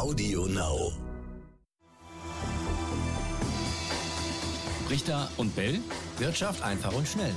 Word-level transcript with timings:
Audio 0.00 0.46
Now. 0.46 0.92
Richter 4.88 5.28
und 5.36 5.54
Bell. 5.54 5.78
Wirtschaft 6.16 6.62
einfach 6.62 6.94
und 6.96 7.06
schnell. 7.06 7.34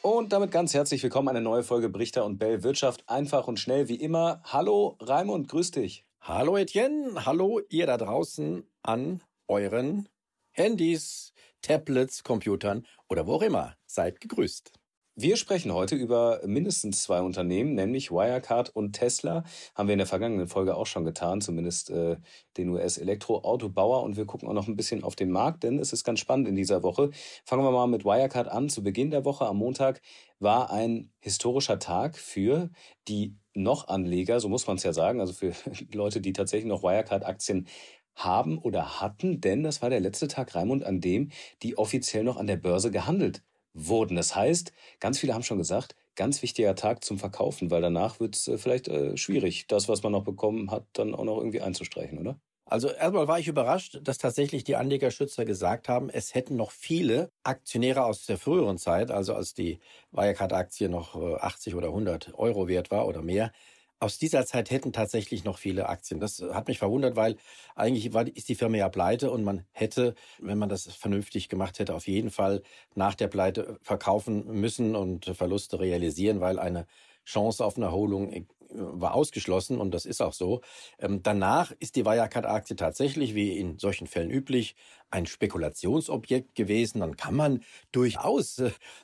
Und 0.00 0.32
damit 0.32 0.50
ganz 0.50 0.72
herzlich 0.72 1.02
willkommen 1.02 1.28
eine 1.28 1.42
neue 1.42 1.62
Folge 1.62 1.90
Brichter 1.90 2.24
und 2.24 2.38
Bell 2.38 2.62
Wirtschaft 2.62 3.06
einfach 3.06 3.48
und 3.48 3.60
schnell 3.60 3.90
wie 3.90 3.96
immer. 3.96 4.40
Hallo 4.44 4.96
Raimund, 4.98 5.48
grüß 5.48 5.72
dich. 5.72 6.06
Hallo 6.22 6.56
Etienne, 6.56 7.26
hallo 7.26 7.60
ihr 7.68 7.86
da 7.86 7.98
draußen 7.98 8.66
an 8.82 9.22
euren 9.46 10.08
Handys, 10.52 11.34
Tablets, 11.60 12.24
Computern 12.24 12.86
oder 13.10 13.26
wo 13.26 13.34
auch 13.34 13.42
immer. 13.42 13.76
Seid 13.84 14.22
gegrüßt. 14.22 14.72
Wir 15.16 15.36
sprechen 15.36 15.72
heute 15.72 15.94
über 15.94 16.40
mindestens 16.44 17.04
zwei 17.04 17.20
Unternehmen, 17.20 17.74
nämlich 17.74 18.10
Wirecard 18.10 18.70
und 18.70 18.94
Tesla. 18.94 19.44
Haben 19.76 19.86
wir 19.86 19.92
in 19.92 19.98
der 19.98 20.08
vergangenen 20.08 20.48
Folge 20.48 20.74
auch 20.76 20.86
schon 20.86 21.04
getan, 21.04 21.40
zumindest 21.40 21.88
äh, 21.90 22.16
den 22.56 22.70
US-Elektroautobauer. 22.70 24.02
Und 24.02 24.16
wir 24.16 24.26
gucken 24.26 24.48
auch 24.48 24.54
noch 24.54 24.66
ein 24.66 24.74
bisschen 24.74 25.04
auf 25.04 25.14
den 25.14 25.30
Markt, 25.30 25.62
denn 25.62 25.78
es 25.78 25.92
ist 25.92 26.02
ganz 26.02 26.18
spannend 26.18 26.48
in 26.48 26.56
dieser 26.56 26.82
Woche. 26.82 27.10
Fangen 27.44 27.62
wir 27.62 27.70
mal 27.70 27.86
mit 27.86 28.04
Wirecard 28.04 28.48
an. 28.48 28.68
Zu 28.68 28.82
Beginn 28.82 29.12
der 29.12 29.24
Woche 29.24 29.46
am 29.46 29.58
Montag 29.58 30.02
war 30.40 30.72
ein 30.72 31.12
historischer 31.20 31.78
Tag 31.78 32.18
für 32.18 32.70
die 33.06 33.36
Noch-Anleger, 33.54 34.40
so 34.40 34.48
muss 34.48 34.66
man 34.66 34.78
es 34.78 34.82
ja 34.82 34.92
sagen, 34.92 35.20
also 35.20 35.32
für 35.32 35.52
Leute, 35.94 36.20
die 36.20 36.32
tatsächlich 36.32 36.68
noch 36.68 36.82
Wirecard-Aktien 36.82 37.68
haben 38.16 38.58
oder 38.58 39.00
hatten, 39.00 39.40
denn 39.40 39.62
das 39.62 39.80
war 39.80 39.90
der 39.90 40.00
letzte 40.00 40.26
Tag, 40.26 40.56
Raimund, 40.56 40.82
an 40.82 41.00
dem 41.00 41.30
die 41.62 41.78
offiziell 41.78 42.24
noch 42.24 42.36
an 42.36 42.48
der 42.48 42.56
Börse 42.56 42.90
gehandelt 42.90 43.42
wurden. 43.74 44.16
Das 44.16 44.34
heißt, 44.34 44.72
ganz 45.00 45.18
viele 45.18 45.34
haben 45.34 45.42
schon 45.42 45.58
gesagt, 45.58 45.96
ganz 46.16 46.42
wichtiger 46.42 46.74
Tag 46.76 47.04
zum 47.04 47.18
Verkaufen, 47.18 47.70
weil 47.70 47.82
danach 47.82 48.20
wird 48.20 48.36
es 48.36 48.48
äh, 48.48 48.58
vielleicht 48.58 48.88
äh, 48.88 49.16
schwierig, 49.16 49.66
das, 49.66 49.88
was 49.88 50.02
man 50.02 50.12
noch 50.12 50.24
bekommen 50.24 50.70
hat, 50.70 50.86
dann 50.94 51.14
auch 51.14 51.24
noch 51.24 51.38
irgendwie 51.38 51.60
einzustreichen, 51.60 52.18
oder? 52.18 52.40
Also 52.66 52.88
erstmal 52.88 53.28
war 53.28 53.38
ich 53.38 53.48
überrascht, 53.48 54.00
dass 54.02 54.16
tatsächlich 54.16 54.64
die 54.64 54.76
Anlegerschützer 54.76 55.44
gesagt 55.44 55.88
haben, 55.88 56.08
es 56.08 56.34
hätten 56.34 56.56
noch 56.56 56.70
viele 56.70 57.30
Aktionäre 57.42 58.04
aus 58.04 58.24
der 58.24 58.38
früheren 58.38 58.78
Zeit, 58.78 59.10
also 59.10 59.34
als 59.34 59.52
die 59.52 59.80
Wirecard-Aktie 60.12 60.88
noch 60.88 61.14
80 61.14 61.74
äh, 61.74 61.76
oder 61.76 61.88
100 61.88 62.32
Euro 62.34 62.66
wert 62.66 62.90
war 62.90 63.06
oder 63.06 63.20
mehr, 63.20 63.52
aus 64.04 64.18
dieser 64.18 64.44
Zeit 64.44 64.70
hätten 64.70 64.92
tatsächlich 64.92 65.44
noch 65.44 65.58
viele 65.58 65.88
Aktien. 65.88 66.20
Das 66.20 66.40
hat 66.40 66.68
mich 66.68 66.78
verwundert, 66.78 67.16
weil 67.16 67.36
eigentlich 67.74 68.12
war, 68.12 68.26
ist 68.26 68.48
die 68.50 68.54
Firma 68.54 68.76
ja 68.76 68.88
pleite 68.90 69.30
und 69.30 69.44
man 69.44 69.64
hätte, 69.72 70.14
wenn 70.38 70.58
man 70.58 70.68
das 70.68 70.92
vernünftig 70.92 71.48
gemacht 71.48 71.78
hätte, 71.78 71.94
auf 71.94 72.06
jeden 72.06 72.30
Fall 72.30 72.62
nach 72.94 73.14
der 73.14 73.28
Pleite 73.28 73.78
verkaufen 73.82 74.46
müssen 74.60 74.94
und 74.94 75.24
Verluste 75.24 75.80
realisieren, 75.80 76.40
weil 76.40 76.58
eine 76.58 76.86
Chance 77.24 77.64
auf 77.64 77.76
eine 77.76 77.86
Erholung 77.86 78.46
war 78.74 79.14
ausgeschlossen 79.14 79.80
und 79.80 79.92
das 79.92 80.04
ist 80.04 80.20
auch 80.20 80.32
so. 80.32 80.60
Ähm, 80.98 81.22
danach 81.22 81.72
ist 81.78 81.96
die 81.96 82.04
Wirecard-Aktie 82.04 82.76
tatsächlich, 82.76 83.34
wie 83.34 83.58
in 83.58 83.78
solchen 83.78 84.06
Fällen 84.06 84.30
üblich, 84.30 84.74
ein 85.14 85.26
Spekulationsobjekt 85.26 86.54
gewesen. 86.54 87.00
Dann 87.00 87.16
kann 87.16 87.34
man 87.34 87.62
durchaus 87.92 88.58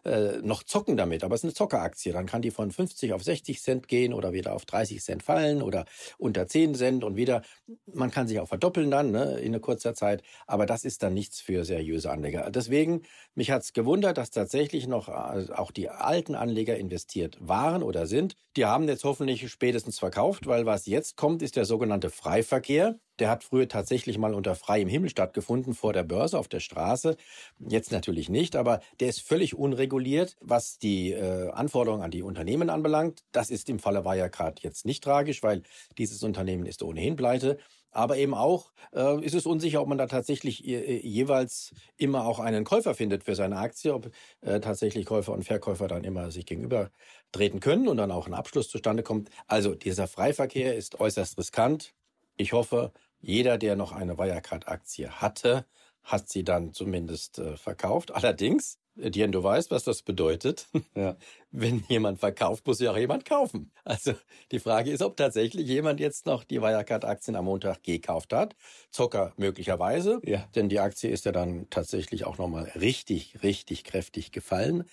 äh, 0.04 0.38
noch 0.42 0.64
zocken 0.64 0.96
damit, 0.96 1.22
aber 1.22 1.34
es 1.34 1.40
ist 1.40 1.44
eine 1.44 1.54
Zockeraktie. 1.54 2.12
Dann 2.12 2.26
kann 2.26 2.42
die 2.42 2.50
von 2.50 2.70
50 2.70 3.12
auf 3.12 3.22
60 3.22 3.62
Cent 3.62 3.88
gehen 3.88 4.12
oder 4.12 4.32
wieder 4.32 4.54
auf 4.54 4.64
30 4.64 5.02
Cent 5.02 5.22
fallen 5.22 5.62
oder 5.62 5.84
unter 6.18 6.46
10 6.46 6.74
Cent 6.74 7.04
und 7.04 7.16
wieder. 7.16 7.42
Man 7.86 8.10
kann 8.10 8.26
sich 8.26 8.40
auch 8.40 8.48
verdoppeln 8.48 8.90
dann 8.90 9.12
ne, 9.12 9.38
in 9.38 9.54
einer 9.54 9.60
kurzer 9.60 9.94
Zeit, 9.94 10.22
aber 10.46 10.66
das 10.66 10.84
ist 10.84 11.02
dann 11.02 11.14
nichts 11.14 11.40
für 11.40 11.64
seriöse 11.64 12.10
Anleger. 12.10 12.50
Deswegen, 12.50 13.02
mich 13.34 13.52
hat's 13.52 13.72
gewundert, 13.72 14.18
dass 14.18 14.30
tatsächlich 14.30 14.88
noch 14.88 15.08
äh, 15.08 15.52
auch 15.52 15.70
die 15.70 15.88
alten 15.88 16.34
Anleger 16.34 16.76
investiert 16.76 17.38
waren 17.40 17.82
oder 17.84 18.06
sind. 18.06 18.34
Die 18.56 18.64
haben 18.64 18.88
jetzt 18.88 19.04
hoffentlich 19.04 19.48
spätestens 19.48 20.00
verkauft, 20.00 20.48
weil 20.48 20.66
was 20.66 20.86
jetzt 20.86 21.16
kommt, 21.16 21.40
ist 21.42 21.54
der 21.54 21.64
sogenannte 21.64 22.10
Freiverkehr. 22.10 22.98
Der 23.20 23.30
hat 23.30 23.44
früher 23.44 23.68
tatsächlich 23.68 24.18
mal 24.18 24.34
unter 24.34 24.54
freiem 24.54 24.88
Himmel 24.88 25.10
stattgefunden, 25.10 25.74
vor 25.74 25.92
der 25.92 26.02
Börse, 26.02 26.38
auf 26.38 26.48
der 26.48 26.60
Straße. 26.60 27.16
Jetzt 27.58 27.92
natürlich 27.92 28.28
nicht, 28.28 28.56
aber 28.56 28.80
der 28.98 29.08
ist 29.08 29.20
völlig 29.20 29.54
unreguliert, 29.54 30.36
was 30.40 30.78
die 30.78 31.12
äh, 31.12 31.50
Anforderungen 31.50 32.02
an 32.02 32.10
die 32.10 32.22
Unternehmen 32.22 32.70
anbelangt. 32.70 33.22
Das 33.32 33.50
ist 33.50 33.68
im 33.68 33.78
Falle 33.78 34.04
Wirecard 34.04 34.60
jetzt 34.60 34.86
nicht 34.86 35.04
tragisch, 35.04 35.42
weil 35.42 35.62
dieses 35.98 36.22
Unternehmen 36.22 36.64
ist 36.66 36.82
ohnehin 36.82 37.14
pleite. 37.16 37.58
Aber 37.92 38.16
eben 38.16 38.34
auch 38.34 38.72
äh, 38.94 39.22
ist 39.24 39.34
es 39.34 39.46
unsicher, 39.46 39.82
ob 39.82 39.88
man 39.88 39.98
da 39.98 40.06
tatsächlich 40.06 40.66
äh, 40.66 40.98
jeweils 41.00 41.72
immer 41.96 42.24
auch 42.24 42.38
einen 42.38 42.64
Käufer 42.64 42.94
findet 42.94 43.24
für 43.24 43.34
seine 43.34 43.56
Aktie, 43.56 43.92
ob 43.92 44.10
äh, 44.42 44.60
tatsächlich 44.60 45.06
Käufer 45.06 45.32
und 45.32 45.44
Verkäufer 45.44 45.88
dann 45.88 46.04
immer 46.04 46.30
sich 46.30 46.46
gegenüber 46.46 46.90
treten 47.32 47.60
können 47.60 47.88
und 47.88 47.96
dann 47.96 48.12
auch 48.12 48.26
ein 48.26 48.34
Abschluss 48.34 48.70
zustande 48.70 49.02
kommt. 49.02 49.28
Also 49.48 49.74
dieser 49.74 50.06
Freiverkehr 50.06 50.76
ist 50.76 51.00
äußerst 51.00 51.36
riskant. 51.36 51.92
Ich 52.36 52.52
hoffe, 52.52 52.92
jeder, 53.20 53.58
der 53.58 53.76
noch 53.76 53.92
eine 53.92 54.18
Wirecard-Aktie 54.18 55.10
hatte, 55.10 55.64
hat 56.02 56.28
sie 56.28 56.44
dann 56.44 56.72
zumindest 56.72 57.38
äh, 57.38 57.56
verkauft. 57.56 58.10
Allerdings, 58.12 58.78
Dien, 58.96 59.32
du 59.32 59.42
weißt, 59.42 59.70
was 59.70 59.84
das 59.84 60.02
bedeutet. 60.02 60.66
Ja. 60.94 61.16
Wenn 61.50 61.84
jemand 61.88 62.20
verkauft, 62.20 62.66
muss 62.66 62.80
ja 62.80 62.92
auch 62.92 62.96
jemand 62.96 63.24
kaufen. 63.24 63.72
Also 63.84 64.14
die 64.50 64.58
Frage 64.58 64.90
ist, 64.90 65.02
ob 65.02 65.16
tatsächlich 65.16 65.66
jemand 65.66 66.00
jetzt 66.00 66.26
noch 66.26 66.44
die 66.44 66.60
Wirecard-Aktien 66.60 67.36
am 67.36 67.46
Montag 67.46 67.82
gekauft 67.82 68.32
hat. 68.32 68.56
Zocker 68.90 69.32
möglicherweise, 69.36 70.20
ja. 70.24 70.46
denn 70.54 70.68
die 70.68 70.80
Aktie 70.80 71.10
ist 71.10 71.24
ja 71.24 71.32
dann 71.32 71.68
tatsächlich 71.70 72.24
auch 72.24 72.38
nochmal 72.38 72.64
richtig, 72.74 73.42
richtig 73.42 73.84
kräftig 73.84 74.32
gefallen 74.32 74.84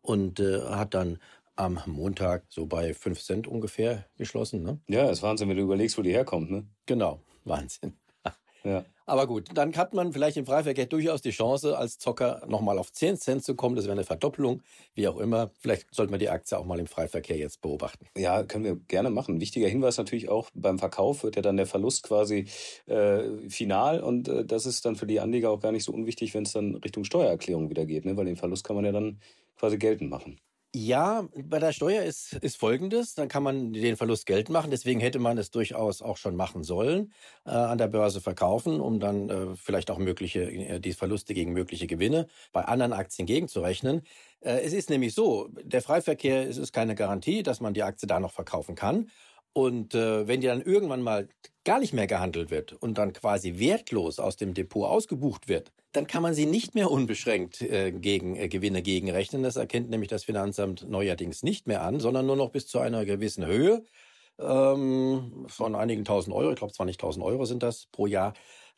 und 0.00 0.40
äh, 0.40 0.62
hat 0.62 0.94
dann 0.94 1.18
am 1.56 1.80
Montag 1.86 2.44
so 2.48 2.66
bei 2.66 2.94
5 2.94 3.22
Cent 3.22 3.48
ungefähr 3.48 4.04
geschlossen. 4.16 4.62
Ne? 4.62 4.78
Ja, 4.88 5.10
ist 5.10 5.22
Wahnsinn, 5.22 5.48
wenn 5.48 5.56
du 5.56 5.62
überlegst, 5.62 5.96
wo 5.96 6.02
die 6.02 6.12
herkommt. 6.12 6.50
Ne? 6.50 6.66
Genau, 6.84 7.20
Wahnsinn. 7.46 7.96
Ja. 8.66 8.84
Aber 9.08 9.28
gut, 9.28 9.50
dann 9.54 9.76
hat 9.76 9.94
man 9.94 10.12
vielleicht 10.12 10.36
im 10.36 10.46
Freiverkehr 10.46 10.86
durchaus 10.86 11.22
die 11.22 11.30
Chance, 11.30 11.78
als 11.78 11.98
Zocker 11.98 12.42
nochmal 12.48 12.76
auf 12.78 12.92
10 12.92 13.16
Cent 13.16 13.44
zu 13.44 13.54
kommen. 13.54 13.76
Das 13.76 13.84
wäre 13.84 13.92
eine 13.92 14.02
Verdoppelung, 14.02 14.62
wie 14.94 15.06
auch 15.06 15.18
immer. 15.18 15.52
Vielleicht 15.60 15.94
sollte 15.94 16.10
man 16.10 16.18
die 16.18 16.28
Aktie 16.28 16.58
auch 16.58 16.64
mal 16.64 16.80
im 16.80 16.88
Freiverkehr 16.88 17.36
jetzt 17.36 17.60
beobachten. 17.60 18.06
Ja, 18.16 18.42
können 18.42 18.64
wir 18.64 18.74
gerne 18.74 19.10
machen. 19.10 19.40
Wichtiger 19.40 19.68
Hinweis 19.68 19.98
natürlich 19.98 20.28
auch, 20.28 20.50
beim 20.54 20.80
Verkauf 20.80 21.22
wird 21.22 21.36
ja 21.36 21.42
dann 21.42 21.56
der 21.56 21.66
Verlust 21.66 22.02
quasi 22.02 22.46
äh, 22.86 23.48
final 23.48 24.00
und 24.00 24.26
äh, 24.26 24.44
das 24.44 24.66
ist 24.66 24.84
dann 24.84 24.96
für 24.96 25.06
die 25.06 25.20
Anleger 25.20 25.50
auch 25.50 25.60
gar 25.60 25.70
nicht 25.70 25.84
so 25.84 25.92
unwichtig, 25.92 26.34
wenn 26.34 26.42
es 26.42 26.52
dann 26.52 26.74
Richtung 26.74 27.04
Steuererklärung 27.04 27.70
wieder 27.70 27.86
geht, 27.86 28.04
ne? 28.04 28.16
weil 28.16 28.24
den 28.24 28.36
Verlust 28.36 28.64
kann 28.64 28.74
man 28.74 28.84
ja 28.84 28.90
dann 28.90 29.20
quasi 29.56 29.78
geltend 29.78 30.10
machen. 30.10 30.40
Ja, 30.78 31.26
bei 31.34 31.58
der 31.58 31.72
Steuer 31.72 32.02
ist, 32.02 32.34
ist 32.34 32.58
folgendes, 32.58 33.14
dann 33.14 33.28
kann 33.28 33.42
man 33.42 33.72
den 33.72 33.96
Verlust 33.96 34.26
Geld 34.26 34.50
machen, 34.50 34.70
deswegen 34.70 35.00
hätte 35.00 35.18
man 35.18 35.38
es 35.38 35.50
durchaus 35.50 36.02
auch 36.02 36.18
schon 36.18 36.36
machen 36.36 36.64
sollen, 36.64 37.14
äh, 37.46 37.50
an 37.50 37.78
der 37.78 37.86
Börse 37.88 38.20
verkaufen, 38.20 38.78
um 38.78 39.00
dann 39.00 39.30
äh, 39.30 39.56
vielleicht 39.56 39.90
auch 39.90 39.96
mögliche, 39.96 40.42
äh, 40.42 40.78
die 40.78 40.92
Verluste 40.92 41.32
gegen 41.32 41.54
mögliche 41.54 41.86
Gewinne 41.86 42.26
bei 42.52 42.62
anderen 42.66 42.92
Aktien 42.92 43.24
gegenzurechnen. 43.24 44.02
Äh, 44.40 44.60
es 44.66 44.74
ist 44.74 44.90
nämlich 44.90 45.14
so, 45.14 45.48
der 45.62 45.80
Freiverkehr, 45.80 46.46
es 46.46 46.58
ist 46.58 46.74
keine 46.74 46.94
Garantie, 46.94 47.42
dass 47.42 47.60
man 47.60 47.72
die 47.72 47.82
Aktie 47.82 48.06
da 48.06 48.20
noch 48.20 48.32
verkaufen 48.32 48.74
kann. 48.74 49.08
Und 49.56 49.94
äh, 49.94 50.28
wenn 50.28 50.42
die 50.42 50.48
dann 50.48 50.60
irgendwann 50.60 51.00
mal 51.00 51.30
gar 51.64 51.80
nicht 51.80 51.94
mehr 51.94 52.06
gehandelt 52.06 52.50
wird 52.50 52.74
und 52.74 52.98
dann 52.98 53.14
quasi 53.14 53.58
wertlos 53.58 54.18
aus 54.18 54.36
dem 54.36 54.52
Depot 54.52 54.86
ausgebucht 54.86 55.48
wird, 55.48 55.72
dann 55.92 56.06
kann 56.06 56.22
man 56.22 56.34
sie 56.34 56.44
nicht 56.44 56.74
mehr 56.74 56.90
unbeschränkt 56.90 57.62
äh, 57.62 57.90
gegen 57.90 58.36
äh, 58.36 58.48
Gewinne 58.48 58.82
gegenrechnen. 58.82 59.42
Das 59.42 59.56
erkennt 59.56 59.88
nämlich 59.88 60.10
das 60.10 60.24
Finanzamt 60.24 60.86
neuerdings 60.86 61.42
nicht 61.42 61.66
mehr 61.66 61.80
an, 61.80 62.00
sondern 62.00 62.26
nur 62.26 62.36
noch 62.36 62.50
bis 62.50 62.66
zu 62.66 62.80
einer 62.80 63.06
gewissen 63.06 63.46
Höhe 63.46 63.82
ähm, 64.38 65.46
von 65.48 65.74
einigen 65.74 66.04
tausend 66.04 66.36
Euro. 66.36 66.50
Ich 66.50 66.56
glaube, 66.56 66.74
20.000 66.74 67.24
Euro 67.24 67.46
sind 67.46 67.62
das 67.62 67.86
pro 67.86 68.06
Jahr. 68.06 68.34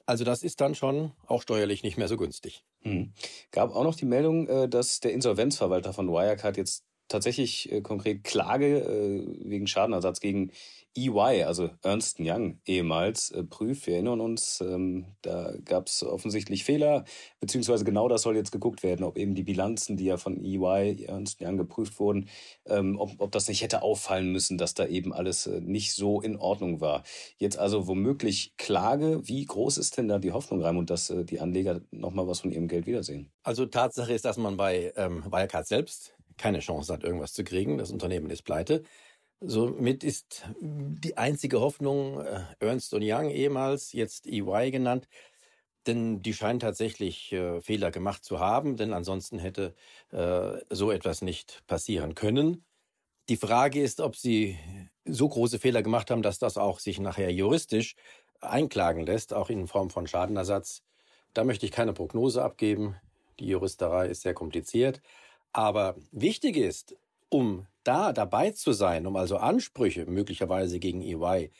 Also 0.06 0.22
das 0.22 0.44
ist 0.44 0.60
dann 0.60 0.76
schon 0.76 1.10
auch 1.26 1.42
steuerlich 1.42 1.82
nicht 1.82 1.98
mehr 1.98 2.06
so 2.06 2.16
günstig. 2.16 2.62
Hm. 2.82 3.14
Gab 3.50 3.74
auch 3.74 3.82
noch 3.82 3.96
die 3.96 4.06
Meldung, 4.06 4.46
äh, 4.46 4.68
dass 4.68 5.00
der 5.00 5.12
Insolvenzverwalter 5.12 5.92
von 5.92 6.06
Wirecard 6.06 6.56
jetzt 6.56 6.84
tatsächlich 7.08 7.72
äh, 7.72 7.80
konkret 7.80 8.24
Klage 8.24 8.80
äh, 8.80 9.26
wegen 9.48 9.66
Schadenersatz 9.66 10.20
gegen 10.20 10.52
EY, 10.98 11.44
also 11.44 11.70
Ernst 11.82 12.18
Young 12.18 12.60
ehemals, 12.66 13.30
äh, 13.30 13.44
prüft. 13.44 13.86
Wir 13.86 13.94
erinnern 13.94 14.20
uns, 14.20 14.60
ähm, 14.60 15.06
da 15.22 15.54
gab 15.64 15.86
es 15.86 16.02
offensichtlich 16.02 16.64
Fehler, 16.64 17.04
beziehungsweise 17.40 17.84
genau 17.84 18.08
das 18.08 18.22
soll 18.22 18.36
jetzt 18.36 18.50
geguckt 18.50 18.82
werden, 18.82 19.04
ob 19.04 19.16
eben 19.16 19.34
die 19.34 19.44
Bilanzen, 19.44 19.96
die 19.96 20.06
ja 20.06 20.16
von 20.16 20.42
EY, 20.42 21.04
Ernst 21.04 21.40
Young 21.40 21.56
geprüft 21.56 22.00
wurden, 22.00 22.28
ähm, 22.66 22.98
ob, 22.98 23.12
ob 23.18 23.32
das 23.32 23.48
nicht 23.48 23.62
hätte 23.62 23.82
auffallen 23.82 24.32
müssen, 24.32 24.58
dass 24.58 24.74
da 24.74 24.86
eben 24.86 25.12
alles 25.12 25.46
äh, 25.46 25.60
nicht 25.60 25.94
so 25.94 26.20
in 26.20 26.36
Ordnung 26.36 26.80
war. 26.80 27.04
Jetzt 27.36 27.58
also 27.58 27.86
womöglich 27.86 28.56
Klage. 28.56 29.20
Wie 29.24 29.44
groß 29.44 29.78
ist 29.78 29.96
denn 29.98 30.08
da 30.08 30.18
die 30.18 30.32
Hoffnung, 30.32 30.62
Raimund, 30.62 30.90
dass 30.90 31.10
äh, 31.10 31.24
die 31.24 31.40
Anleger 31.40 31.80
nochmal 31.90 32.26
was 32.26 32.40
von 32.40 32.50
ihrem 32.50 32.68
Geld 32.68 32.86
wiedersehen? 32.86 33.30
Also 33.42 33.66
Tatsache 33.66 34.12
ist, 34.12 34.24
dass 34.24 34.36
man 34.36 34.56
bei 34.56 34.92
ähm, 34.96 35.24
Wirecard 35.30 35.66
selbst 35.66 36.17
keine 36.38 36.60
Chance 36.60 36.92
hat, 36.92 37.04
irgendwas 37.04 37.32
zu 37.32 37.44
kriegen. 37.44 37.78
Das 37.78 37.90
Unternehmen 37.90 38.30
ist 38.30 38.42
pleite. 38.42 38.82
Somit 39.40 40.02
ist 40.02 40.44
die 40.60 41.16
einzige 41.16 41.60
Hoffnung 41.60 42.20
äh, 42.20 42.40
Ernst 42.58 42.92
Young 42.92 43.30
ehemals, 43.30 43.92
jetzt 43.92 44.26
EY 44.26 44.70
genannt, 44.72 45.08
denn 45.86 46.22
die 46.22 46.34
scheinen 46.34 46.60
tatsächlich 46.60 47.32
äh, 47.32 47.60
Fehler 47.60 47.90
gemacht 47.92 48.24
zu 48.24 48.40
haben, 48.40 48.76
denn 48.76 48.92
ansonsten 48.92 49.38
hätte 49.38 49.74
äh, 50.10 50.58
so 50.70 50.90
etwas 50.90 51.22
nicht 51.22 51.62
passieren 51.68 52.14
können. 52.16 52.64
Die 53.28 53.36
Frage 53.36 53.80
ist, 53.80 54.00
ob 54.00 54.16
sie 54.16 54.58
so 55.04 55.28
große 55.28 55.58
Fehler 55.58 55.82
gemacht 55.82 56.10
haben, 56.10 56.22
dass 56.22 56.38
das 56.38 56.56
auch 56.56 56.80
sich 56.80 56.98
nachher 56.98 57.32
juristisch 57.32 57.94
einklagen 58.40 59.06
lässt, 59.06 59.34
auch 59.34 59.50
in 59.50 59.66
Form 59.68 59.90
von 59.90 60.06
Schadenersatz. 60.06 60.82
Da 61.34 61.44
möchte 61.44 61.66
ich 61.66 61.72
keine 61.72 61.92
Prognose 61.92 62.42
abgeben. 62.42 62.96
Die 63.38 63.46
Juristerei 63.46 64.08
ist 64.08 64.22
sehr 64.22 64.34
kompliziert. 64.34 65.00
Aber 65.52 65.96
wichtig 66.12 66.56
ist, 66.56 66.96
um 67.28 67.66
da 67.84 68.12
dabei 68.12 68.50
zu 68.50 68.72
sein, 68.72 69.06
um 69.06 69.16
also 69.16 69.38
Ansprüche 69.38 70.06
möglicherweise 70.06 70.78
gegen 70.78 71.02
EY 71.02 71.50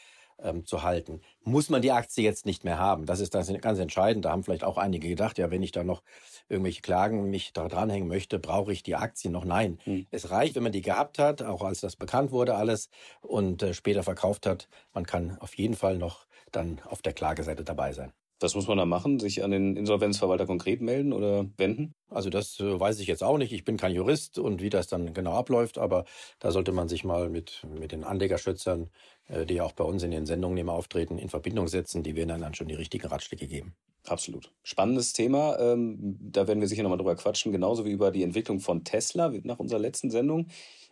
ähm, 0.40 0.66
zu 0.66 0.82
halten, 0.82 1.20
muss 1.42 1.70
man 1.70 1.82
die 1.82 1.92
Aktie 1.92 2.22
jetzt 2.22 2.46
nicht 2.46 2.64
mehr 2.64 2.78
haben. 2.78 3.06
Das 3.06 3.20
ist 3.20 3.34
das 3.34 3.52
ganz 3.60 3.78
entscheidend. 3.78 4.24
Da 4.24 4.30
haben 4.30 4.44
vielleicht 4.44 4.64
auch 4.64 4.78
einige 4.78 5.08
gedacht, 5.08 5.38
ja, 5.38 5.50
wenn 5.50 5.62
ich 5.62 5.72
da 5.72 5.84
noch 5.84 6.02
irgendwelche 6.48 6.82
Klagen 6.82 7.30
mich 7.30 7.52
da 7.52 7.68
dranhängen 7.68 8.08
möchte, 8.08 8.38
brauche 8.38 8.72
ich 8.72 8.82
die 8.82 8.94
Aktien 8.94 9.32
noch. 9.32 9.44
Nein, 9.44 9.78
hm. 9.84 10.06
es 10.10 10.30
reicht, 10.30 10.54
wenn 10.54 10.62
man 10.62 10.72
die 10.72 10.82
gehabt 10.82 11.18
hat, 11.18 11.42
auch 11.42 11.62
als 11.62 11.80
das 11.80 11.96
bekannt 11.96 12.30
wurde 12.30 12.54
alles 12.54 12.90
und 13.20 13.62
äh, 13.62 13.74
später 13.74 14.02
verkauft 14.02 14.46
hat. 14.46 14.68
Man 14.92 15.06
kann 15.06 15.38
auf 15.40 15.54
jeden 15.56 15.74
Fall 15.74 15.98
noch 15.98 16.26
dann 16.52 16.80
auf 16.84 17.02
der 17.02 17.12
Klageseite 17.12 17.64
dabei 17.64 17.92
sein. 17.92 18.12
Was 18.40 18.54
muss 18.54 18.68
man 18.68 18.78
da 18.78 18.86
machen? 18.86 19.18
Sich 19.18 19.42
an 19.42 19.50
den 19.50 19.76
Insolvenzverwalter 19.76 20.46
konkret 20.46 20.80
melden 20.80 21.12
oder 21.12 21.46
wenden? 21.56 21.94
Also 22.08 22.30
das 22.30 22.60
äh, 22.60 22.78
weiß 22.78 23.00
ich 23.00 23.08
jetzt 23.08 23.24
auch 23.24 23.38
nicht. 23.38 23.52
Ich 23.52 23.64
bin 23.64 23.76
kein 23.76 23.92
Jurist 23.92 24.38
und 24.38 24.62
wie 24.62 24.70
das 24.70 24.86
dann 24.86 25.12
genau 25.12 25.32
abläuft, 25.32 25.78
aber 25.78 26.04
da 26.38 26.52
sollte 26.52 26.72
man 26.72 26.88
sich 26.88 27.04
mal 27.04 27.28
mit, 27.28 27.62
mit 27.68 27.92
den 27.92 28.04
Anlegerschützern, 28.04 28.90
äh, 29.26 29.44
die 29.44 29.54
ja 29.54 29.64
auch 29.64 29.72
bei 29.72 29.84
uns 29.84 30.02
in 30.02 30.10
den 30.10 30.26
Sendungen 30.26 30.58
immer 30.58 30.72
auftreten, 30.72 31.18
in 31.18 31.28
Verbindung 31.28 31.68
setzen. 31.68 32.02
Die 32.02 32.14
werden 32.14 32.40
dann 32.40 32.54
schon 32.54 32.68
die 32.68 32.74
richtigen 32.74 33.06
Ratschläge 33.08 33.48
geben. 33.48 33.74
Absolut. 34.06 34.52
Spannendes 34.62 35.12
Thema. 35.12 35.58
Ähm, 35.58 36.16
da 36.20 36.46
werden 36.46 36.60
wir 36.60 36.68
sicher 36.68 36.82
nochmal 36.82 36.98
drüber 36.98 37.16
quatschen, 37.16 37.52
genauso 37.52 37.84
wie 37.84 37.90
über 37.90 38.10
die 38.10 38.22
Entwicklung 38.22 38.60
von 38.60 38.84
Tesla 38.84 39.32
nach 39.42 39.58
unserer 39.58 39.80
letzten 39.80 40.10
Sendung. 40.10 40.46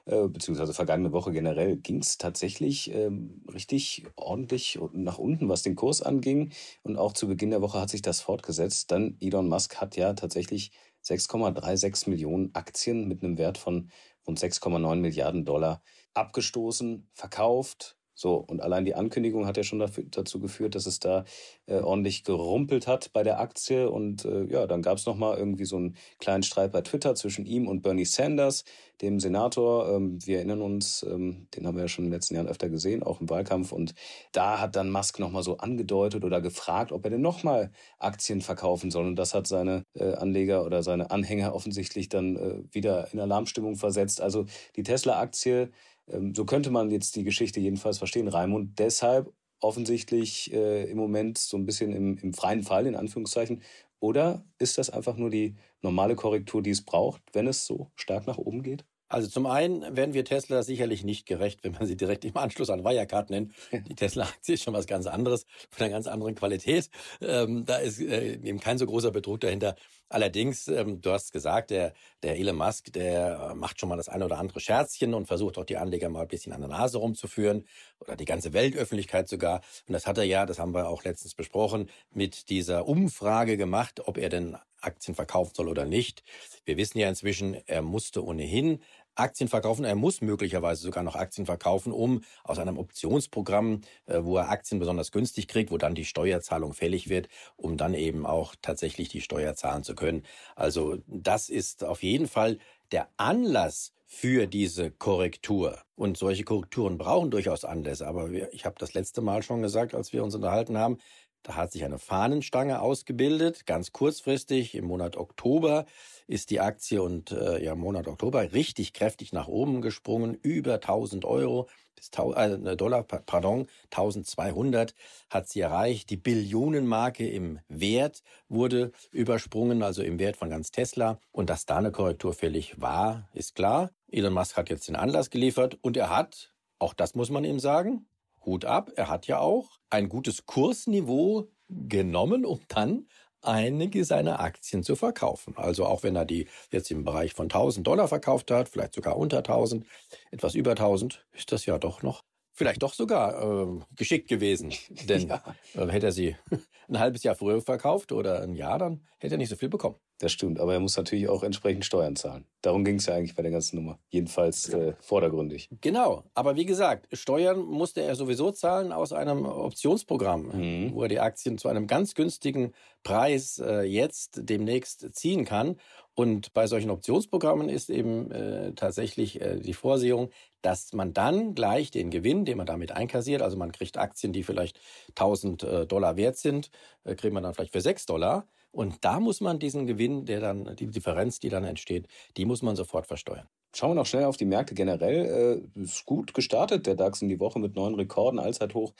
Äh, 0.06 0.28
beziehungsweise 0.28 0.72
vergangene 0.72 1.12
Woche 1.12 1.32
generell, 1.32 1.78
ging 1.78 1.98
es 1.98 2.16
tatsächlich 2.16 2.94
ähm, 2.94 3.42
richtig 3.52 4.04
ordentlich 4.14 4.78
nach 4.92 5.18
unten, 5.18 5.48
was 5.48 5.62
den 5.62 5.74
Kurs 5.74 6.00
anging. 6.00 6.52
Und 6.84 6.96
auch 6.96 7.12
zu 7.12 7.26
Beginn 7.26 7.50
der 7.50 7.60
Woche 7.60 7.80
hat 7.80 7.90
sich 7.90 8.02
das 8.02 8.20
fortgesetzt. 8.20 8.92
Dann 8.92 9.16
Elon 9.20 9.48
Musk 9.48 9.80
hat 9.80 9.96
ja 9.96 10.12
tatsächlich 10.14 10.70
6,36 11.04 12.08
Millionen 12.08 12.54
Aktien 12.54 13.08
mit 13.08 13.24
einem 13.24 13.36
Wert 13.36 13.58
von 13.58 13.90
rund 14.28 14.38
6,9 14.38 14.94
Milliarden 14.96 15.44
Dollar 15.44 15.82
abgestoßen, 16.14 17.08
verkauft, 17.12 17.96
so, 18.18 18.36
und 18.36 18.62
allein 18.62 18.86
die 18.86 18.94
Ankündigung 18.94 19.46
hat 19.46 19.58
ja 19.58 19.62
schon 19.62 19.78
dafür, 19.78 20.04
dazu 20.10 20.40
geführt, 20.40 20.74
dass 20.74 20.86
es 20.86 21.00
da 21.00 21.26
äh, 21.66 21.80
ordentlich 21.80 22.24
gerumpelt 22.24 22.86
hat 22.86 23.12
bei 23.12 23.22
der 23.22 23.40
Aktie. 23.40 23.90
Und 23.90 24.24
äh, 24.24 24.44
ja, 24.46 24.66
dann 24.66 24.80
gab 24.80 24.96
es 24.96 25.04
nochmal 25.04 25.36
irgendwie 25.36 25.66
so 25.66 25.76
einen 25.76 25.96
kleinen 26.18 26.42
Streit 26.42 26.72
bei 26.72 26.80
Twitter 26.80 27.14
zwischen 27.14 27.44
ihm 27.44 27.68
und 27.68 27.82
Bernie 27.82 28.06
Sanders, 28.06 28.64
dem 29.02 29.20
Senator. 29.20 29.94
Ähm, 29.94 30.18
wir 30.24 30.38
erinnern 30.38 30.62
uns, 30.62 31.02
ähm, 31.02 31.46
den 31.54 31.66
haben 31.66 31.76
wir 31.76 31.82
ja 31.82 31.88
schon 31.88 32.06
in 32.06 32.10
den 32.10 32.16
letzten 32.16 32.36
Jahren 32.36 32.48
öfter 32.48 32.70
gesehen, 32.70 33.02
auch 33.02 33.20
im 33.20 33.28
Wahlkampf. 33.28 33.70
Und 33.70 33.92
da 34.32 34.60
hat 34.60 34.76
dann 34.76 34.90
Musk 34.90 35.18
nochmal 35.18 35.42
so 35.42 35.58
angedeutet 35.58 36.24
oder 36.24 36.40
gefragt, 36.40 36.92
ob 36.92 37.04
er 37.04 37.10
denn 37.10 37.20
nochmal 37.20 37.70
Aktien 37.98 38.40
verkaufen 38.40 38.90
soll. 38.90 39.06
Und 39.06 39.16
das 39.16 39.34
hat 39.34 39.46
seine 39.46 39.84
äh, 39.92 40.14
Anleger 40.14 40.64
oder 40.64 40.82
seine 40.82 41.10
Anhänger 41.10 41.54
offensichtlich 41.54 42.08
dann 42.08 42.36
äh, 42.36 42.62
wieder 42.74 43.12
in 43.12 43.20
Alarmstimmung 43.20 43.76
versetzt. 43.76 44.22
Also 44.22 44.46
die 44.74 44.84
Tesla-Aktie 44.84 45.70
so 46.06 46.44
könnte 46.44 46.70
man 46.70 46.90
jetzt 46.90 47.16
die 47.16 47.24
Geschichte 47.24 47.60
jedenfalls 47.60 47.98
verstehen. 47.98 48.28
Raimund 48.28 48.78
deshalb 48.78 49.32
offensichtlich 49.60 50.52
äh, 50.52 50.84
im 50.90 50.98
Moment 50.98 51.38
so 51.38 51.56
ein 51.56 51.66
bisschen 51.66 51.92
im, 51.92 52.18
im 52.18 52.32
freien 52.32 52.62
Fall, 52.62 52.86
in 52.86 52.94
Anführungszeichen. 52.94 53.62
Oder 54.00 54.44
ist 54.58 54.78
das 54.78 54.90
einfach 54.90 55.16
nur 55.16 55.30
die 55.30 55.56
normale 55.82 56.14
Korrektur, 56.14 56.62
die 56.62 56.70
es 56.70 56.84
braucht, 56.84 57.22
wenn 57.32 57.46
es 57.46 57.66
so 57.66 57.90
stark 57.96 58.26
nach 58.26 58.38
oben 58.38 58.62
geht? 58.62 58.84
Also 59.08 59.28
zum 59.28 59.46
einen 59.46 59.96
werden 59.96 60.14
wir 60.14 60.24
Tesla 60.24 60.64
sicherlich 60.64 61.04
nicht 61.04 61.26
gerecht, 61.26 61.62
wenn 61.62 61.72
man 61.72 61.86
sie 61.86 61.96
direkt 61.96 62.24
im 62.24 62.36
Anschluss 62.36 62.70
an 62.70 62.84
Wirecard 62.84 63.30
nennt. 63.30 63.52
Die 63.72 63.94
Tesla-Aktie 63.94 64.54
ist 64.54 64.64
schon 64.64 64.74
was 64.74 64.88
ganz 64.88 65.06
anderes, 65.06 65.46
von 65.70 65.84
einer 65.84 65.94
ganz 65.94 66.08
anderen 66.08 66.34
Qualität. 66.34 66.90
Ähm, 67.20 67.64
da 67.64 67.76
ist 67.76 68.00
äh, 68.00 68.32
eben 68.32 68.58
kein 68.58 68.78
so 68.78 68.86
großer 68.86 69.12
Betrug 69.12 69.40
dahinter. 69.40 69.76
Allerdings, 70.08 70.68
ähm, 70.68 71.00
du 71.00 71.10
hast 71.10 71.32
gesagt, 71.32 71.70
der, 71.70 71.92
der 72.22 72.38
Elon 72.38 72.56
Musk, 72.56 72.92
der 72.92 73.54
macht 73.56 73.80
schon 73.80 73.88
mal 73.88 73.96
das 73.96 74.08
eine 74.08 74.24
oder 74.24 74.38
andere 74.38 74.60
Scherzchen 74.60 75.14
und 75.14 75.26
versucht 75.26 75.58
auch 75.58 75.64
die 75.64 75.76
Anleger 75.76 76.08
mal 76.08 76.22
ein 76.22 76.28
bisschen 76.28 76.52
an 76.52 76.60
der 76.60 76.70
Nase 76.70 76.98
rumzuführen 76.98 77.66
oder 77.98 78.14
die 78.16 78.24
ganze 78.24 78.52
Weltöffentlichkeit 78.52 79.28
sogar. 79.28 79.62
Und 79.88 79.94
das 79.94 80.06
hat 80.06 80.18
er 80.18 80.24
ja, 80.24 80.46
das 80.46 80.58
haben 80.60 80.74
wir 80.74 80.88
auch 80.88 81.02
letztens 81.02 81.34
besprochen, 81.34 81.90
mit 82.12 82.50
dieser 82.50 82.86
Umfrage 82.86 83.56
gemacht, 83.56 84.00
ob 84.06 84.16
er 84.18 84.28
denn 84.28 84.56
Aktien 84.80 85.14
verkaufen 85.14 85.54
soll 85.54 85.68
oder 85.68 85.84
nicht. 85.84 86.22
Wir 86.64 86.76
wissen 86.76 86.98
ja 86.98 87.08
inzwischen, 87.08 87.54
er 87.66 87.82
musste 87.82 88.24
ohnehin 88.24 88.82
Aktien 89.16 89.48
verkaufen. 89.48 89.84
Er 89.84 89.94
muss 89.94 90.20
möglicherweise 90.20 90.82
sogar 90.82 91.02
noch 91.02 91.16
Aktien 91.16 91.46
verkaufen, 91.46 91.92
um 91.92 92.22
aus 92.44 92.58
einem 92.58 92.78
Optionsprogramm, 92.78 93.80
äh, 94.06 94.20
wo 94.22 94.36
er 94.36 94.50
Aktien 94.50 94.78
besonders 94.78 95.12
günstig 95.12 95.48
kriegt, 95.48 95.70
wo 95.70 95.78
dann 95.78 95.94
die 95.94 96.04
Steuerzahlung 96.04 96.72
fällig 96.72 97.08
wird, 97.08 97.28
um 97.56 97.76
dann 97.76 97.94
eben 97.94 98.26
auch 98.26 98.54
tatsächlich 98.62 99.08
die 99.08 99.20
Steuer 99.20 99.54
zahlen 99.54 99.82
zu 99.82 99.94
können. 99.94 100.22
Also 100.54 100.98
das 101.06 101.48
ist 101.48 101.84
auf 101.84 102.02
jeden 102.02 102.28
Fall 102.28 102.58
der 102.92 103.08
Anlass 103.16 103.92
für 104.06 104.46
diese 104.46 104.90
Korrektur. 104.90 105.78
Und 105.96 106.16
solche 106.16 106.44
Korrekturen 106.44 106.96
brauchen 106.96 107.30
durchaus 107.30 107.64
Anlässe. 107.64 108.06
Aber 108.06 108.30
ich 108.30 108.64
habe 108.64 108.76
das 108.78 108.94
letzte 108.94 109.20
Mal 109.20 109.42
schon 109.42 109.62
gesagt, 109.62 109.94
als 109.94 110.12
wir 110.12 110.22
uns 110.22 110.34
unterhalten 110.34 110.78
haben, 110.78 110.98
da 111.46 111.54
hat 111.54 111.70
sich 111.70 111.84
eine 111.84 112.00
Fahnenstange 112.00 112.80
ausgebildet, 112.80 113.66
ganz 113.66 113.92
kurzfristig 113.92 114.74
im 114.74 114.86
Monat 114.86 115.16
Oktober 115.16 115.86
ist 116.26 116.50
die 116.50 116.58
Aktie 116.58 117.00
und 117.00 117.30
äh, 117.30 117.62
ja, 117.62 117.76
Monat 117.76 118.08
Oktober 118.08 118.52
richtig 118.52 118.92
kräftig 118.92 119.32
nach 119.32 119.46
oben 119.46 119.80
gesprungen, 119.80 120.34
über 120.34 120.74
1000 120.74 121.24
Euro, 121.24 121.68
bis 121.94 122.10
äh, 122.10 122.76
Dollar, 122.76 123.04
pardon, 123.04 123.68
1200 123.92 124.92
hat 125.30 125.48
sie 125.48 125.60
erreicht. 125.60 126.10
Die 126.10 126.16
Billionenmarke 126.16 127.28
im 127.28 127.60
Wert 127.68 128.24
wurde 128.48 128.90
übersprungen, 129.12 129.84
also 129.84 130.02
im 130.02 130.18
Wert 130.18 130.36
von 130.36 130.50
ganz 130.50 130.72
Tesla. 130.72 131.20
Und 131.30 131.48
dass 131.48 131.64
da 131.64 131.76
eine 131.76 131.92
Korrektur 131.92 132.34
fällig 132.34 132.80
war, 132.80 133.28
ist 133.32 133.54
klar. 133.54 133.92
Elon 134.10 134.34
Musk 134.34 134.56
hat 134.56 134.68
jetzt 134.68 134.88
den 134.88 134.96
Anlass 134.96 135.30
geliefert 135.30 135.78
und 135.80 135.96
er 135.96 136.10
hat, 136.10 136.52
auch 136.80 136.92
das 136.92 137.14
muss 137.14 137.30
man 137.30 137.44
ihm 137.44 137.60
sagen, 137.60 138.06
Hut 138.46 138.64
ab, 138.64 138.90
er 138.96 139.08
hat 139.08 139.26
ja 139.26 139.40
auch 139.40 139.78
ein 139.90 140.08
gutes 140.08 140.46
Kursniveau 140.46 141.50
genommen, 141.68 142.44
um 142.46 142.60
dann 142.68 143.08
einige 143.42 144.04
seiner 144.04 144.40
Aktien 144.40 144.82
zu 144.82 144.96
verkaufen. 144.96 145.54
Also 145.56 145.84
auch 145.86 146.02
wenn 146.02 146.16
er 146.16 146.24
die 146.24 146.48
jetzt 146.72 146.90
im 146.90 147.04
Bereich 147.04 147.34
von 147.34 147.44
1000 147.46 147.86
Dollar 147.86 148.08
verkauft 148.08 148.50
hat, 148.50 148.68
vielleicht 148.68 148.94
sogar 148.94 149.16
unter 149.16 149.38
1000, 149.38 149.86
etwas 150.30 150.54
über 150.54 150.70
1000, 150.72 151.26
ist 151.32 151.52
das 151.52 151.66
ja 151.66 151.78
doch 151.78 152.02
noch 152.02 152.24
vielleicht 152.56 152.82
doch 152.82 152.94
sogar 152.94 153.40
äh, 153.40 153.80
geschickt 153.94 154.28
gewesen. 154.28 154.72
Denn 155.08 155.28
ja. 155.28 155.42
äh, 155.74 155.86
hätte 155.86 156.06
er 156.06 156.12
sie 156.12 156.36
ein 156.88 156.98
halbes 156.98 157.22
Jahr 157.22 157.36
früher 157.36 157.60
verkauft 157.60 158.10
oder 158.10 158.42
ein 158.42 158.54
Jahr, 158.54 158.78
dann 158.78 159.06
hätte 159.18 159.34
er 159.34 159.38
nicht 159.38 159.50
so 159.50 159.56
viel 159.56 159.68
bekommen. 159.68 159.96
Das 160.18 160.32
stimmt, 160.32 160.58
aber 160.60 160.72
er 160.72 160.80
muss 160.80 160.96
natürlich 160.96 161.28
auch 161.28 161.42
entsprechend 161.42 161.84
Steuern 161.84 162.16
zahlen. 162.16 162.46
Darum 162.62 162.84
ging 162.84 162.96
es 162.96 163.04
ja 163.04 163.14
eigentlich 163.14 163.34
bei 163.34 163.42
der 163.42 163.52
ganzen 163.52 163.76
Nummer. 163.76 163.98
Jedenfalls 164.08 164.70
äh, 164.70 164.94
vordergründig. 164.98 165.68
Genau, 165.82 166.24
aber 166.32 166.56
wie 166.56 166.64
gesagt, 166.64 167.06
Steuern 167.12 167.60
musste 167.60 168.00
er 168.00 168.14
sowieso 168.14 168.50
zahlen 168.50 168.92
aus 168.92 169.12
einem 169.12 169.44
Optionsprogramm, 169.44 170.46
mhm. 170.46 170.94
wo 170.94 171.02
er 171.02 171.08
die 171.08 171.20
Aktien 171.20 171.58
zu 171.58 171.68
einem 171.68 171.86
ganz 171.86 172.14
günstigen 172.14 172.72
Preis 173.02 173.58
äh, 173.58 173.82
jetzt 173.82 174.40
demnächst 174.44 175.14
ziehen 175.14 175.44
kann. 175.44 175.76
Und 176.18 176.54
bei 176.54 176.66
solchen 176.66 176.90
Optionsprogrammen 176.90 177.68
ist 177.68 177.90
eben 177.90 178.30
äh, 178.30 178.72
tatsächlich 178.72 179.38
äh, 179.42 179.60
die 179.60 179.74
Vorsehung, 179.74 180.30
dass 180.62 180.94
man 180.94 181.12
dann 181.12 181.54
gleich 181.54 181.90
den 181.90 182.10
Gewinn, 182.10 182.46
den 182.46 182.56
man 182.56 182.66
damit 182.66 182.90
einkassiert, 182.90 183.42
also 183.42 183.58
man 183.58 183.70
kriegt 183.70 183.98
Aktien, 183.98 184.32
die 184.32 184.42
vielleicht 184.42 184.80
1000 185.14 185.62
äh, 185.62 185.86
Dollar 185.86 186.16
wert 186.16 186.38
sind, 186.38 186.70
äh, 187.04 187.14
kriegt 187.16 187.34
man 187.34 187.42
dann 187.42 187.52
vielleicht 187.54 187.72
für 187.72 187.82
6 187.82 188.06
Dollar. 188.06 188.48
Und 188.70 189.04
da 189.04 189.20
muss 189.20 189.40
man 189.40 189.58
diesen 189.58 189.86
Gewinn, 189.86 190.26
der 190.26 190.40
dann, 190.40 190.76
die 190.76 190.86
Differenz, 190.86 191.38
die 191.38 191.48
dann 191.48 191.64
entsteht, 191.64 192.08
die 192.36 192.44
muss 192.44 192.62
man 192.62 192.76
sofort 192.76 193.06
versteuern. 193.06 193.48
Schauen 193.76 193.90
wir 193.90 193.94
noch 193.96 194.06
schnell 194.06 194.24
auf 194.24 194.38
die 194.38 194.46
Märkte 194.46 194.74
generell. 194.74 195.62
Äh, 195.76 195.82
ist 195.82 196.06
gut 196.06 196.32
gestartet, 196.32 196.86
der 196.86 196.94
DAX 196.94 197.20
in 197.20 197.28
die 197.28 197.40
Woche 197.40 197.58
mit 197.58 197.76
neuen 197.76 197.94
Rekorden, 197.94 198.38
Allzeithoch. 198.38 198.94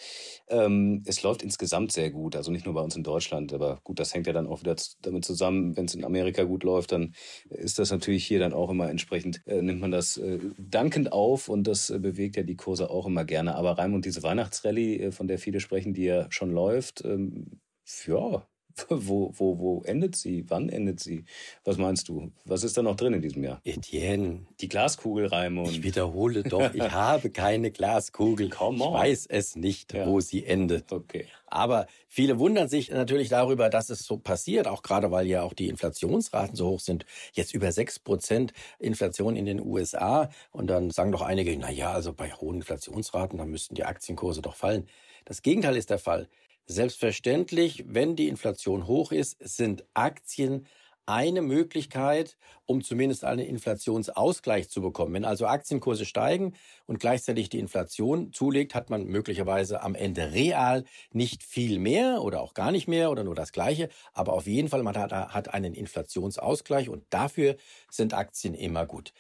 Ähm, 0.49 1.03
es 1.07 1.23
läuft 1.23 1.43
insgesamt 1.43 1.93
sehr 1.93 2.11
gut, 2.11 2.37
also 2.37 2.51
nicht 2.53 2.67
nur 2.67 2.75
bei 2.75 2.83
uns 2.83 2.95
in 2.95 3.03
Deutschland, 3.03 3.55
aber 3.55 3.81
gut, 3.85 3.99
das 3.99 4.13
hängt 4.13 4.27
ja 4.27 4.35
dann 4.35 4.47
auch 4.47 4.61
wieder 4.61 4.77
damit 5.01 5.25
zusammen, 5.25 5.79
wenn 5.79 5.87
es 5.87 5.95
in 5.95 6.05
Amerika 6.05 6.43
gut 6.45 6.63
läuft, 6.63 6.93
dann 6.93 7.15
ist 7.49 7.79
das 7.79 7.91
natürlich 7.91 8.27
hier 8.27 8.39
dann 8.39 8.53
auch 8.53 8.69
immer 8.69 8.91
entsprechend, 8.91 9.41
äh, 9.47 9.63
nimmt 9.63 9.81
man 9.81 9.93
das 9.93 10.19
äh, 10.19 10.41
dankend 10.59 11.11
auf 11.11 11.49
und 11.49 11.67
das 11.67 11.89
äh, 11.89 11.99
bewegt 11.99 12.37
ja 12.37 12.43
die 12.43 12.57
Kurse 12.57 12.91
auch 12.91 13.07
immer 13.07 13.25
gerne. 13.25 13.55
Aber 13.55 13.79
Raimund, 13.79 14.05
diese 14.05 14.23
Weihnachtsrallye, 14.23 15.05
äh, 15.05 15.11
von 15.11 15.27
der 15.27 15.39
viele 15.39 15.61
sprechen, 15.61 15.95
die 15.95 16.05
ja 16.05 16.27
schon 16.31 16.51
läuft, 16.51 17.03
ähm, 17.03 17.61
ja, 18.07 18.47
Wo, 18.89 19.33
wo, 19.37 19.59
wo 19.59 19.83
endet 19.85 20.17
sie? 20.17 20.45
Wann 20.49 20.69
endet 20.69 21.01
sie? 21.01 21.25
Was 21.65 21.79
meinst 21.79 22.09
du? 22.09 22.31
Was 22.45 22.63
ist 22.63 22.77
da 22.77 22.83
noch 22.83 22.95
drin 22.97 23.15
in 23.15 23.23
diesem 23.23 23.43
Jahr? 23.43 23.61
Etienne. 23.65 24.47
Die 24.61 24.69
Glaskugelreime. 24.69 25.63
ich 25.71 25.83
wiederhole 25.83 26.43
doch, 26.43 26.75
ich 26.75 26.83
habe 26.93 27.31
keine 27.31 27.71
Glaskugel. 27.71 28.51
Come 28.51 28.85
on. 28.85 28.95
Ich 28.95 29.01
weiß 29.01 29.27
es 29.27 29.57
nicht, 29.57 29.95
Ja. 29.95 30.07
wo 30.07 30.21
sie 30.21 30.45
endet. 30.45 30.93
Okay. 30.93 31.27
Aber 31.47 31.87
viele 32.09 32.39
wundern 32.39 32.69
sich 32.69 32.91
natürlich 32.91 33.29
darüber, 33.31 33.71
dass 33.71 33.89
es 33.89 34.01
so 34.01 34.19
passiert, 34.19 34.67
auch 34.69 34.83
gerade 34.83 35.11
weil 35.11 35.27
ja 35.27 35.43
auch 35.43 35.55
die 35.55 35.69
Inflationsraten 35.69 36.55
so 36.57 36.69
hoch 36.71 36.81
sind. 36.81 37.07
Jetzt 37.33 37.55
über 37.55 37.73
6 37.73 38.01
Prozent 38.01 38.53
Inflation 38.79 39.37
in 39.37 39.47
den 39.47 39.61
USA. 39.61 40.29
Und 40.53 40.67
dann 40.69 40.91
sagen 40.91 41.13
doch 41.13 41.23
einige, 41.23 41.57
na 41.57 41.71
ja, 41.71 41.93
also 41.93 42.13
bei 42.13 42.31
hohen 42.33 42.57
Inflationsraten, 42.57 43.39
dann 43.39 43.49
müssten 43.49 43.75
die 43.75 43.85
Aktienkurse 43.85 44.43
doch 44.43 44.57
fallen. 44.57 44.87
Das 45.25 45.43
Gegenteil 45.43 45.77
ist 45.77 45.91
der 45.91 45.99
Fall. 45.99 46.29
Selbstverständlich, 46.69 47.85
wenn 47.87 48.17
die 48.17 48.29
Inflation 48.29 48.87
hoch 48.87 49.13
ist, 49.13 49.37
sind 49.41 49.85
Aktien 49.95 50.67
eine 51.09 51.41
Möglichkeit, 51.41 52.37
um 52.65 52.83
zumindest 52.83 53.23
einen 53.25 53.47
Inflationsausgleich 53.47 54.69
zu 54.69 54.83
bekommen. 54.83 55.15
Wenn 55.15 55.25
also 55.25 55.47
Aktienkurse 55.47 56.05
steigen 56.05 56.55
und 56.87 56.99
gleichzeitig 56.99 57.49
die 57.49 57.61
Inflation 57.61 58.33
zulegt, 58.33 58.75
hat 58.75 58.91
man 58.91 59.05
möglicherweise 59.05 59.83
am 59.83 59.95
Ende 59.95 60.33
real 60.33 60.83
nicht 61.13 61.45
viel 61.45 61.79
mehr 61.79 62.23
oder 62.23 62.41
auch 62.41 62.55
gar 62.55 62.73
nicht 62.73 62.89
mehr 62.89 63.13
oder 63.13 63.23
nur 63.23 63.37
das 63.37 63.53
Gleiche. 63.53 63.89
Aber 64.13 64.33
auf 64.33 64.49
jeden 64.49 64.69
Fall, 64.69 64.83
man 64.83 64.97
hat, 64.99 65.55
einen 65.55 65.75
Inflationsausgleich 65.75 66.89
und 66.89 67.05
dafür 67.11 67.55
sind 67.89 68.13
Aktien 68.13 68.55
immer 68.55 68.85
gut. 68.87 69.13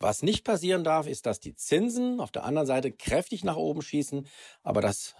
Was 0.00 0.22
nicht 0.22 0.44
passieren 0.44 0.84
darf, 0.84 1.06
ist, 1.06 1.26
dass 1.26 1.40
die 1.40 1.54
Zinsen 1.56 2.20
auf 2.20 2.30
der 2.30 2.44
anderen 2.44 2.66
Seite 2.66 2.92
kräftig 2.92 3.44
nach 3.44 3.56
oben 3.56 3.82
schießen. 3.82 4.26
Aber 4.62 4.80
das 4.80 5.14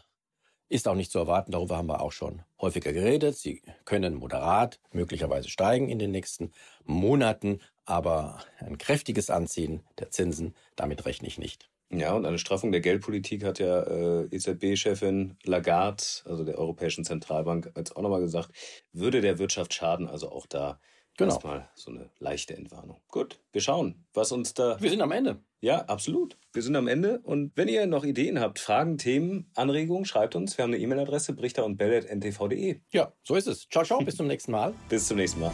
ist 0.69 0.89
auch 0.89 0.95
nicht 0.95 1.11
zu 1.11 1.19
erwarten, 1.19 1.53
darüber 1.53 1.77
haben 1.77 1.89
wir 1.89 2.01
auch 2.01 2.13
schon 2.13 2.43
häufiger 2.61 2.93
geredet. 2.93 3.37
Sie 3.37 3.63
können 3.85 4.15
moderat 4.15 4.81
möglicherweise 4.93 5.49
steigen 5.49 5.89
in 5.89 5.99
den 5.99 6.11
nächsten 6.11 6.53
Monaten, 6.85 7.61
aber 7.85 8.41
ein 8.59 8.79
kräftiges 8.79 9.31
Anziehen 9.31 9.83
der 9.99 10.11
Zinsen, 10.11 10.55
damit 10.77 11.07
rechne 11.07 11.29
ich 11.29 11.39
nicht. 11.39 11.71
Ja, 11.91 12.13
und 12.13 12.27
eine 12.27 12.39
Straffung 12.39 12.71
der 12.71 12.83
Geldpolitik 12.83 13.45
hat 13.45 13.59
ja 13.59 13.83
äh, 13.83 14.29
EZB-Chefin 14.31 15.39
Lagarde, 15.45 16.03
also 16.27 16.45
der 16.45 16.59
Europäischen 16.59 17.05
Zentralbank, 17.05 17.73
jetzt 17.77 17.97
auch 17.97 18.03
nochmal 18.03 18.21
gesagt, 18.21 18.51
würde 18.93 19.23
der 19.23 19.39
Wirtschaft 19.39 19.73
schaden. 19.73 20.07
Also 20.07 20.31
auch 20.31 20.47
da 20.47 20.81
Genau. 21.19 21.35
erstmal 21.35 21.69
so 21.75 21.91
eine 21.91 22.09
leichte 22.21 22.57
Entwarnung. 22.57 23.01
Gut, 23.09 23.41
wir 23.53 23.61
schauen, 23.61 24.07
was 24.15 24.31
uns 24.31 24.55
da 24.55 24.81
Wir 24.81 24.89
sind 24.89 25.03
am 25.03 25.11
Ende. 25.11 25.41
Ja, 25.61 25.81
absolut. 25.87 26.39
Wir 26.53 26.63
sind 26.63 26.77
am 26.77 26.87
Ende. 26.87 27.19
Und 27.25 27.51
wenn 27.57 27.67
ihr 27.67 27.87
noch 27.87 28.05
Ideen 28.05 28.39
habt, 28.39 28.61
Fragen, 28.61 28.97
Themen, 28.97 29.51
Anregungen, 29.57 30.05
schreibt 30.05 30.37
uns. 30.37 30.57
Wir 30.57 30.63
haben 30.63 30.73
eine 30.73 30.81
E-Mail-Adresse, 30.81 31.33
brichter 31.33 31.65
und 31.65 31.77
bell.ntv.de. 31.77 32.81
Ja, 32.93 33.13
so 33.25 33.35
ist 33.35 33.49
es. 33.49 33.69
Ciao, 33.69 33.85
ciao, 33.85 33.99
bis 33.99 34.17
zum 34.17 34.29
nächsten 34.29 34.53
Mal. 34.53 34.73
Bis 34.89 35.09
zum 35.09 35.17
nächsten 35.17 35.41
Mal. 35.41 35.53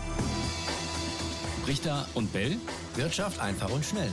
Richter 1.66 2.06
und 2.14 2.30
Bell. 2.34 2.56
Wirtschaft 2.96 3.40
einfach 3.40 3.72
und 3.72 3.82
schnell. 3.82 4.12